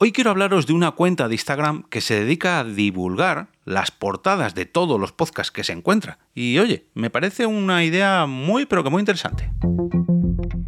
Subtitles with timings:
[0.00, 4.54] Hoy quiero hablaros de una cuenta de Instagram que se dedica a divulgar las portadas
[4.54, 6.20] de todos los podcasts que se encuentra.
[6.36, 9.50] Y oye, me parece una idea muy pero que muy interesante.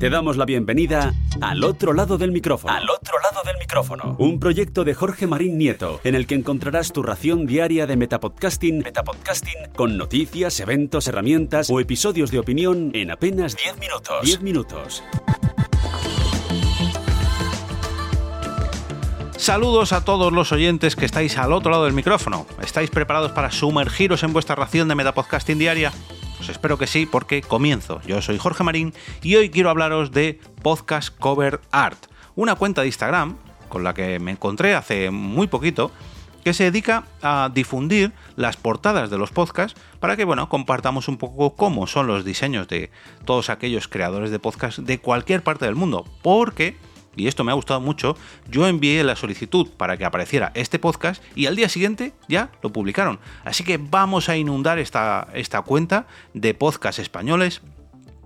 [0.00, 2.74] Te damos la bienvenida al otro lado del micrófono.
[2.74, 4.16] Al otro lado del micrófono.
[4.18, 8.78] Un proyecto de Jorge Marín Nieto, en el que encontrarás tu ración diaria de metapodcasting,
[8.78, 14.24] metapodcasting con noticias, eventos, herramientas o episodios de opinión en apenas 10 minutos.
[14.24, 15.04] 10 minutos.
[19.40, 22.46] Saludos a todos los oyentes que estáis al otro lado del micrófono.
[22.62, 25.92] ¿Estáis preparados para sumergiros en vuestra ración de Metapodcasting diaria?
[26.36, 28.02] Pues espero que sí, porque comienzo.
[28.06, 28.92] Yo soy Jorge Marín
[29.22, 31.96] y hoy quiero hablaros de Podcast Cover Art,
[32.36, 33.38] una cuenta de Instagram
[33.70, 35.90] con la que me encontré hace muy poquito
[36.44, 41.16] que se dedica a difundir las portadas de los podcasts para que, bueno, compartamos un
[41.16, 42.90] poco cómo son los diseños de
[43.24, 46.76] todos aquellos creadores de podcasts de cualquier parte del mundo, porque
[47.16, 48.16] y esto me ha gustado mucho,
[48.50, 52.70] yo envié la solicitud para que apareciera este podcast y al día siguiente ya lo
[52.72, 53.18] publicaron.
[53.44, 57.62] Así que vamos a inundar esta, esta cuenta de podcasts españoles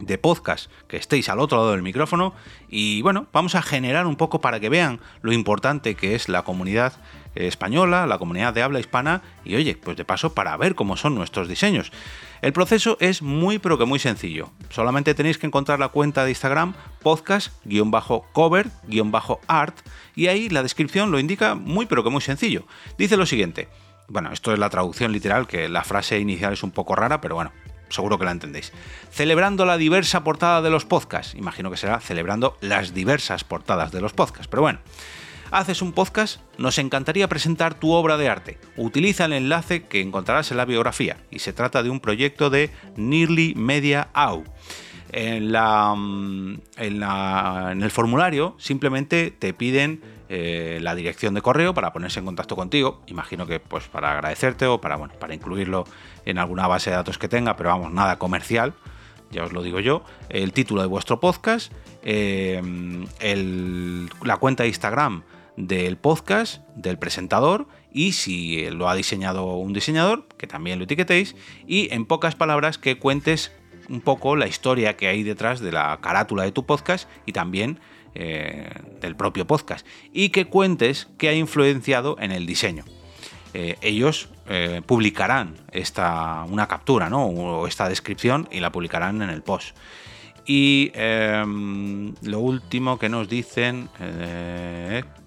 [0.00, 2.34] de podcast que estéis al otro lado del micrófono
[2.68, 6.42] y bueno, vamos a generar un poco para que vean lo importante que es la
[6.42, 6.94] comunidad
[7.34, 11.14] española, la comunidad de habla hispana y oye, pues de paso para ver cómo son
[11.14, 11.92] nuestros diseños.
[12.42, 14.50] El proceso es muy pero que muy sencillo.
[14.70, 19.76] Solamente tenéis que encontrar la cuenta de Instagram podcast-cover-art
[20.16, 22.66] y ahí la descripción lo indica muy pero que muy sencillo.
[22.98, 23.68] Dice lo siguiente.
[24.08, 27.36] Bueno, esto es la traducción literal, que la frase inicial es un poco rara, pero
[27.36, 27.52] bueno,
[27.90, 28.72] seguro que la entendéis.
[29.10, 31.34] Celebrando la diversa portada de los podcasts.
[31.34, 34.80] Imagino que será celebrando las diversas portadas de los podcasts, pero bueno
[35.50, 38.58] haces un podcast, nos encantaría presentar tu obra de arte.
[38.76, 42.70] Utiliza el enlace que encontrarás en la biografía y se trata de un proyecto de
[42.96, 44.44] Nearly Media AU.
[45.12, 50.00] En, la, mm, en, el formulario simplemente te piden
[50.32, 53.02] eh, la dirección de correo para ponerse en contacto contigo.
[53.08, 55.84] Imagino que pues para agradecerte o para, bueno, para incluirlo
[56.24, 58.74] en alguna base de datos que tenga, pero vamos, nada comercial
[59.30, 62.60] ya os lo digo yo, el título de vuestro podcast, eh,
[64.24, 65.22] la cuenta de Instagram
[65.56, 71.36] del podcast, del presentador y si lo ha diseñado un diseñador, que también lo etiquetéis
[71.66, 73.52] y en pocas palabras que cuentes
[73.88, 77.80] un poco la historia que hay detrás de la carátula de tu podcast y también
[78.12, 78.68] eh,
[79.00, 82.84] del propio podcast y que cuentes qué ha influenciado en el diseño.
[83.54, 87.26] Eh, ellos eh, publicarán esta, una captura ¿no?
[87.26, 89.76] o esta descripción y la publicarán en el post.
[90.44, 93.88] Y em, lo último que nos dicen,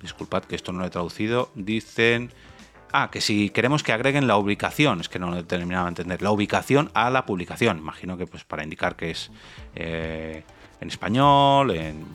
[0.01, 2.33] disculpad que esto no lo he traducido, dicen,
[2.91, 5.89] ah, que si queremos que agreguen la ubicación, es que no lo he terminado de
[5.89, 9.31] entender, la ubicación a la publicación, imagino que pues para indicar que es
[10.83, 12.05] en español, en,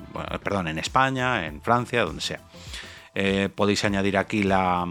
[0.42, 2.40] perdón, en España, en Francia, donde sea.
[3.14, 4.86] Eh, podéis añadir aquí la,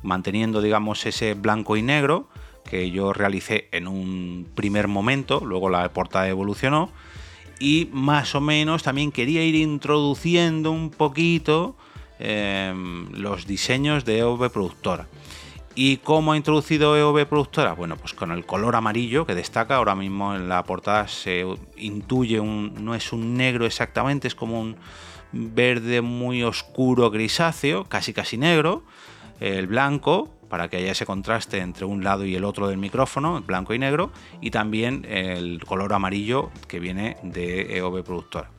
[0.04, 2.28] manteniendo digamos ese blanco y negro
[2.70, 6.90] que yo realicé en un primer momento, luego la portada evolucionó
[7.60, 11.76] y más o menos también quería ir introduciendo un poquito
[12.20, 15.08] em, los diseños de EOB Productora.
[15.80, 17.74] ¿Y cómo ha introducido EOB Productora?
[17.74, 21.46] Bueno, pues con el color amarillo que destaca, ahora mismo en la portada se
[21.76, 24.76] intuye un, no es un negro exactamente, es como un
[25.32, 28.86] verde muy oscuro grisáceo, casi casi negro,
[29.40, 33.40] el blanco, para que haya ese contraste entre un lado y el otro del micrófono,
[33.44, 38.50] blanco y negro, y también el color amarillo que viene de EOB Productora.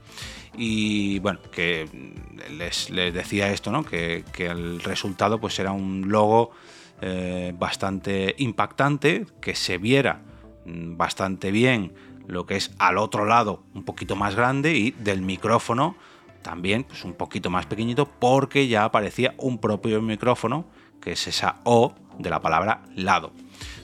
[0.57, 1.89] Y bueno, que
[2.57, 3.83] les, decía esto, ¿no?
[3.83, 6.53] Que, el resultado pues era un logo
[7.01, 10.23] eh, bastante impactante, que se viera
[10.65, 11.93] mm, bastante bien
[12.27, 15.97] lo que es al otro lado un poquito más grande y del micrófono
[16.43, 20.67] también pues un poquito más pequeñito porque ya aparecía un propio micrófono
[21.01, 23.33] que es esa O de la palabra lado.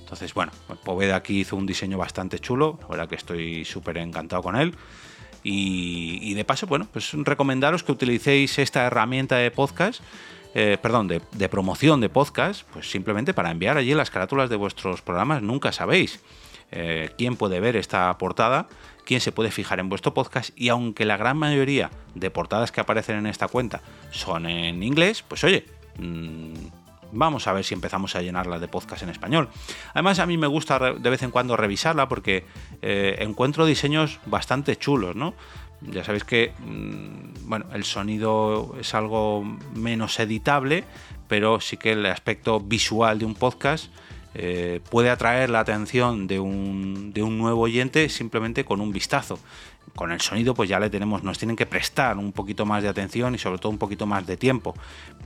[0.01, 0.53] Entonces, bueno,
[0.85, 4.75] Poveda aquí hizo un diseño bastante chulo, la verdad que estoy súper encantado con él.
[5.43, 10.03] Y, de paso, bueno, pues recomendaros que utilicéis esta herramienta de podcast,
[10.55, 15.03] eh, perdón, de, promoción de podcast, pues simplemente para enviar allí las carátulas de vuestros
[15.03, 16.21] programas, nunca sabéis
[16.71, 18.69] eh, quién puede ver esta portada,
[19.05, 22.81] quién se puede fijar en vuestro podcast y aunque la gran mayoría de portadas que
[22.81, 25.67] aparecen en esta cuenta son en inglés, pues oye,
[25.99, 26.55] mm,
[27.15, 29.49] vamos a ver si empezamos a llenarla de podcast en español.
[29.93, 32.45] Además, a mí me gusta de vez en cuando revisarla porque
[32.83, 35.35] eh, encuentro diseños bastante chulos, ¿no?
[35.91, 39.45] Ya sabéis que mm, bueno, el sonido es algo
[39.75, 40.85] menos editable,
[41.29, 43.91] pero sí que el aspecto visual de un podcast
[44.35, 49.39] eh, puede atraer la atención de un, de un nuevo oyente simplemente con un vistazo
[49.95, 52.89] con el sonido pues ya le tenemos, nos tienen que prestar un poquito más de
[52.89, 54.75] atención y sobre todo un poquito más de tiempo.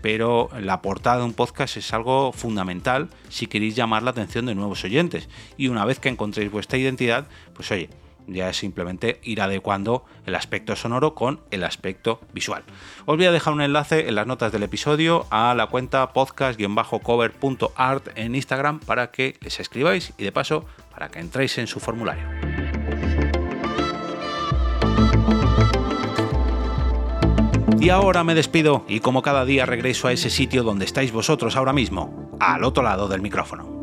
[0.03, 4.55] Pero la portada de un podcast es algo fundamental si queréis llamar la atención de
[4.55, 5.29] nuevos oyentes.
[5.57, 7.89] Y una vez que encontréis vuestra identidad, pues oye,
[8.29, 12.63] ya es simplemente ir adecuando el aspecto sonoro con el aspecto visual.
[13.07, 18.09] Os voy a dejar un enlace en las notas del episodio a la cuenta podcast-cover.art
[18.15, 22.27] en Instagram para que les escribáis y de paso para que entréis en su formulario.
[27.81, 31.57] Y ahora me despido y como cada día regreso a ese sitio donde estáis vosotros
[31.57, 33.78] ahora mismo, al otro lado del micrófono.